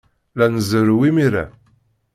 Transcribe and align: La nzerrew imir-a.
La 0.37 0.45
nzerrew 0.53 1.01
imir-a. 1.09 1.45